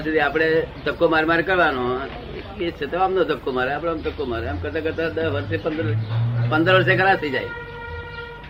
[0.00, 2.00] સુધી આપણે ધક્કો માર માર કરવાનો.
[2.60, 4.48] એ છે તો આમનો ધક્કો મારે, આપણે આમ ધક્કો મારે.
[4.48, 5.84] આમ કરતા કરતા દસ વર્ષે પંદર
[6.50, 7.44] પંદર વર્ષે ખરા થઈ જાય.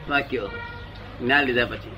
[0.09, 0.49] વાક્યો.
[1.21, 1.91] જ્ઞાન લીધા પછી.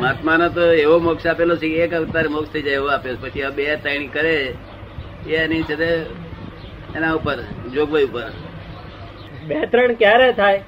[0.00, 3.16] મહાત્માનો તો એવો મોક્ષ આપેલો છે એક અવતાર મોક્ષ થઈ જાય એવો આપેલો.
[3.20, 4.54] પછી આ બે ત્રણ કરે
[5.28, 6.06] એની તે
[6.96, 7.36] એના ઉપર,
[7.74, 8.30] જોગવાઈ ઉપર.
[9.46, 10.64] બે ત્રણ ક્યારે થાય?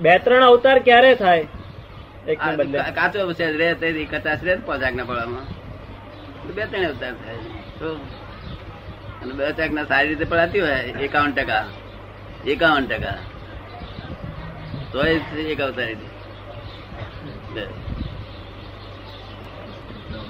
[0.00, 1.46] બે ત્રણ અવતાર ક્યારે થાય?
[2.26, 5.46] કાચો છે રે તે કચાશ રે ને પાંચ આજ્ઞા પડાવવામાં
[6.56, 7.36] બે ત્રણ અવતાર થાય
[7.78, 7.88] તો
[9.22, 11.64] અને બે આજ્ઞા સારી રીતે પડાતી હોય એકાવન ટકા.
[12.46, 13.18] એકાવન ટકા.
[14.92, 15.96] તો એક અવતારી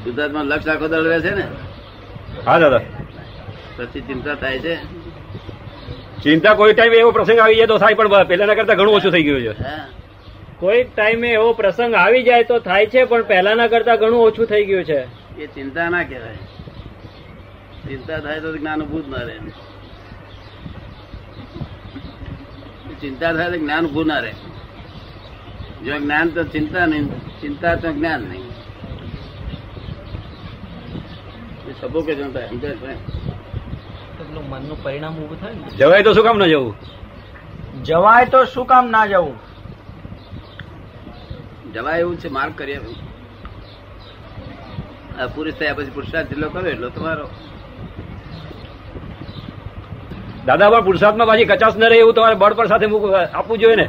[0.04, 1.46] ગુજરાતમાં લક્ષ આખો દળ રહે છે ને?
[2.46, 2.82] હા દાદા.
[3.76, 4.74] પછી ચિંતા થાય છે?
[6.22, 9.22] ચિંતા કોઈ ટાઈમ એવો પ્રસંગ આવી જાય તો થાય પણ પહેલાના કરતા ઘણું ઓછું થઈ
[9.22, 9.54] ગયું છે.
[10.62, 14.46] હા કોઈ ટાઈમે એવો પ્રસંગ આવી જાય તો થાય છે પણ પહેલાના કરતા ઘણું ઓછું
[14.46, 15.00] થઈ ગયું છે.
[15.42, 16.34] એ ચિંતા ના કહેવાય.
[17.88, 19.38] ચિંતા થાય તો જ્ઞાન ઉભું જ ના રહે.
[23.00, 24.32] ચિંતા થાય તો જ્ઞાન ઉભું ના રહે.
[25.84, 27.08] જો જ્ઞાન તો ચિંતા નહીં
[27.40, 28.44] ચિંતા તો જ્ઞાન નહીં.
[31.68, 33.12] એ સબો કે જનતા સમજે છે
[34.48, 36.74] મનનું પરિણામ ઉભું થાય જવાય તો શું કામ ન જવું?
[37.82, 39.51] જવાય તો શું કામ ના જવું?
[41.74, 42.80] જવાય એવું છે માર્ગ કરીએ
[45.20, 47.28] આ પુરુષ થયા પછી પુરુષાર્થ જેટલો કરો એટલો તમારો.
[50.46, 53.76] દાદા પણ પુરુષાર્થમાં પાછી કચાશ ન રહે એવું તમારે બળ પર સાથે મૂક- આપવું જોઈએ
[53.76, 53.88] ને?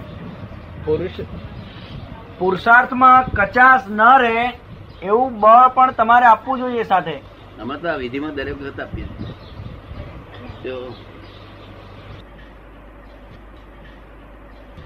[0.85, 1.09] પુરુષ
[2.37, 4.59] પુરુષાર્થમાં કચાશ ન રહે
[5.03, 7.13] એવું બળ પણ તમારે આપવું જોઈએ સાથે.
[7.61, 9.05] અમે તો આ વિધિમાં દરેક વખત આપીએ.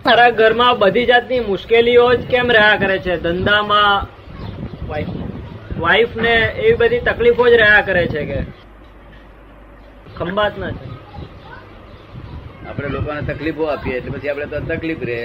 [0.08, 3.16] મારા ઘરમાં બધી જાતની મુશ્કેલીઓ જ કેમ રહ્યા કરે છે?
[3.24, 3.98] ધંધામાં
[5.82, 6.36] વાઈફ ને.
[6.66, 8.38] એવી બધી તકલીફો જ રહ્યા કરે છે કે.
[10.18, 10.86] ખંભાત ના છે
[12.67, 15.20] આપણે લોકોને તકલીફો આપીએ એટલે પછી આપણે તો તકલીફ રહે.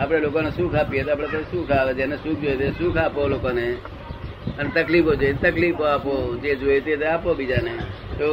[0.00, 3.28] આપણે લોકોને સુખ આપીએ તો આપણે તો સુખ આવે જેને સુખ જોઈએ તે સુખ આપો
[3.34, 3.66] લોકોને.
[4.58, 6.14] અને તકલીફો જોઈએ તકલીફો આપો.
[6.42, 7.74] જે જોઈએ તે આપો બીજાને.
[8.18, 8.32] તો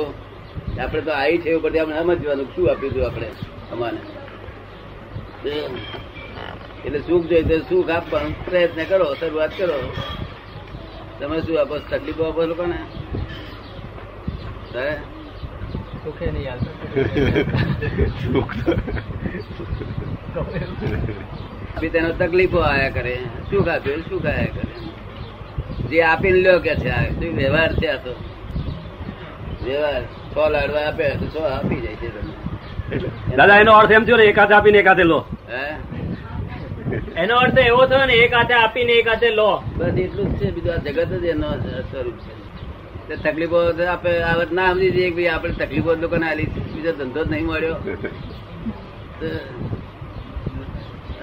[0.84, 3.30] આપણે તો આવી છે ઉપરથી આપણે સમજવાનું શું આપ્યું હતું આપણે
[3.72, 4.02] અમાને.
[4.08, 4.29] તો
[5.46, 9.78] એટલે સુખ જોઈએ તો સુખ આપવાનો પ્રયત્ન કરો શરૂઆત કરો.
[11.20, 12.80] તમે શું આપો તકલીફો આપો લોકોને?
[16.04, 16.74] સુખે નહીં આવતું
[21.82, 23.16] બી તેનો તકલીફો આયા કરે.
[23.52, 24.74] સુખ આપ્યું સુખ આયા કરે.
[25.90, 28.14] જે આપીને લ્યો કે છે આ શું વ્યવહાર છે આ તો.
[29.64, 30.04] વ્યવહાર.
[30.34, 32.49] છ લાડવા આપે તો છ આપી જાય છે તમને.
[33.38, 35.20] દાદા એનો અર્થ એમ થયો ને એક હાથે આપીને એક હાથે લો.
[37.24, 39.50] એનો અર્થ એવો થયો ને એક હાથે આપીને એક હાથે લો.
[39.78, 41.50] બસ એટલું જ છે બીજું આ જગત જ એનો
[41.92, 42.32] સ્વરૂપ છે.
[43.24, 43.60] તકલીફો
[43.94, 47.78] આપે આ ના સમજી જઈએ ભાઈ આપણે તકલીફો લોકોને આલી બીજો ધંધો જ નહીં મળ્યો.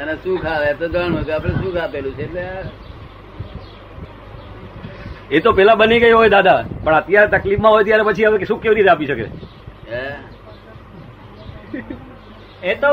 [0.00, 2.24] અને સુખ આવે તો જાણવું કે આપણે સુખ આપેલું છે?
[2.24, 2.44] એટલે
[5.30, 8.60] એ તો પેલા બની ગઈ હોય દાદા પણ અત્યારે તકલીફમાં હોય ત્યારે પછી હવે શું
[8.64, 9.26] કેવી રીતે આપી શકે?
[12.62, 12.90] એ તો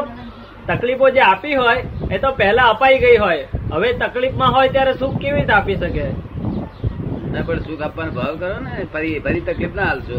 [0.67, 1.81] તકલીફો જે આપી હોય
[2.15, 3.45] એ તો પહેલા અપાઈ ગઈ હોય.
[3.73, 6.05] હવે તકલીફમાં હોય ત્યારે સુખ કેવી રીતે આપી શકે?
[7.33, 10.17] ના પણ સુખ આપવાનો ભાવ કરો ને ફરી ફરી તકલીફ ના હાલશો?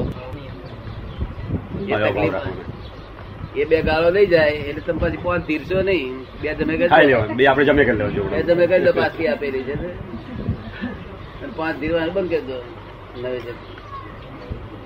[3.63, 6.15] એ બે ગાળો લઈ જાય એટલે તમે પછી કોણ તીરશો નહીં.
[6.43, 9.77] બે ખાઈ બે આપણે જમે કરી લેવાનું બે જમે તમે કરી દો પાછી આપેલી છે.
[11.59, 12.59] પાંચ ધીરવાનું બંધ કરી દો.
[13.23, 13.53] નવે છે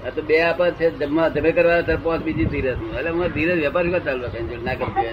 [0.06, 2.78] આ તો બે આપણ છે જમવા તમે કરવા ત્યારે પાંચ બીજી ધીરજ.
[2.98, 5.12] એટલે હું ધીરજ વેપારી કા ચાલુ રાખે ના કરતી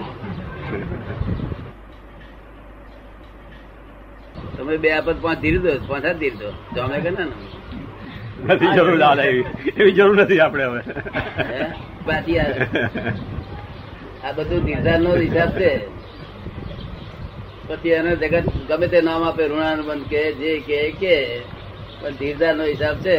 [4.56, 7.28] તમે બે આપત પાંચ ધીર દો પાંચ હાથ ધીર દો તો અમે કે ના
[8.46, 9.46] નથી જરૂર દાદા એવી.
[9.78, 10.80] એવી જરૂર નથી આપણે હવે?
[12.06, 12.38] પાછી
[14.26, 15.72] આ બધું ધીરધાર નો હિસાબ છે.
[17.68, 21.16] પછી એને જગત ગમે તે નામ આપે ઋણાનુબંધ કે જે કે કે.
[22.00, 23.18] પણ ધીરધાર નો હિસાબ છે.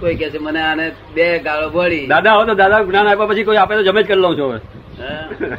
[0.00, 3.44] કોઈ કે છે મને આને બે ગાળો ભળી દાદા હો તો દાદા જ્ઞાન આપ્યા પછી
[3.44, 4.60] કોઈ આપે તો જમે જ કરી લઉં છું હવે.
[5.00, 5.56] હે?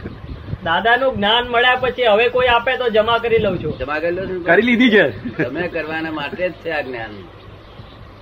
[0.63, 3.77] દાદાનું જ્ઞાન મળ્યા પછી હવે કોઈ આપે તો જમા કરી લઉં છું.
[3.79, 5.05] જમા કરી લઉં છો કરી લીધી છે.
[5.37, 7.11] જમે કરવાના માટે જ છે આ જ્ઞાન.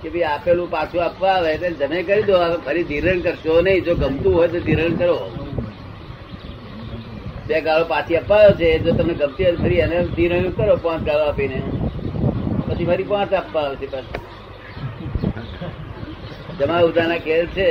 [0.02, 3.84] કે ભાઈ આપેલું પાછું આપવા આવે એટલે જમે કરી દો હવે ફરી ધીરણ કરશો નહીં.
[3.84, 5.32] જો ગમતું હોય તો ધીરણ કરો.
[7.46, 11.24] બે ગાળો પાછી અપાયો છે જો તમને ગમતી હોય ફરી એને ધીરણ કરો પાંચ ગાળો
[11.24, 11.62] આપીને.
[12.68, 14.27] પછી ફરી પાંચ આપવા આવશે પાછું.
[16.58, 17.68] જમા ઉદાના કેર છે.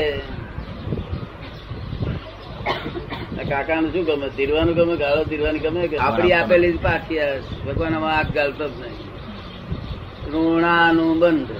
[3.49, 4.27] કાકા શું ગમે?
[4.37, 7.19] ધીરવાનું ગમે ગાળો ધીરવાની ગમે આપડી આપેલી જ પાછી
[7.67, 8.97] ભગવાન આમાં આગ ગાળતો જ નહીં.
[10.31, 11.51] ઋણાનુબંધ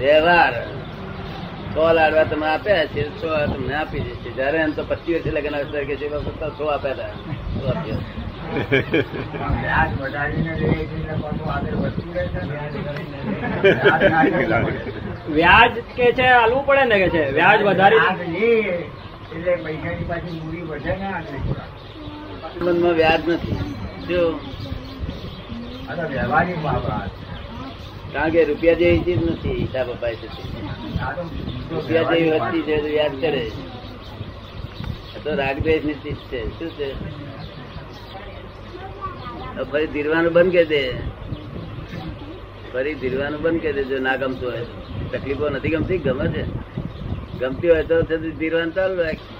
[0.00, 0.54] વ્યવહાર.
[1.74, 5.56] સો લાડવા તમે આપ્યા છે સો તમને આપી દેશે જયારે એમ તો પચીસ વર્ષે લગ્ન
[5.88, 6.06] કે છે
[6.58, 7.12] સો આપ્યા હતા
[7.60, 8.00] સો આપ્યા.
[15.30, 17.32] વ્યાજ કે છે આલવું પડે ને કે છે?
[17.32, 18.00] વ્યાજ વધારી
[19.26, 21.12] એટલે પૈસાની પાછી મૂડી વધે ને
[22.52, 23.58] સંબંધમાં વ્યાજ નથી.
[24.08, 24.40] જો.
[25.88, 27.10] આ વ્યવહારિક બાબત
[28.12, 30.28] કારણ કે રૂપિયા જેવી ચીજ નથી હિસાબ અપાય છે
[31.70, 33.52] રૂપિયા જેવી વસ્તી છે તો વ્યાજ ચડે
[35.24, 36.40] તો રાગદ્વેષની ચીજ છે.
[36.56, 36.88] શું છે?
[39.62, 40.82] ફરી ધીરવાનું બંધ કરી દે.
[42.72, 44.64] ફરી ધીરવાનું બંધ કરી દે જો ના ગમતું હોય
[45.12, 45.98] તકલીફો નથી ગમતી?
[45.98, 46.42] ગમે છે.
[47.38, 48.02] ગમતી હોય તો
[48.38, 49.33] ધીરવાનું ચાલુ રાખ.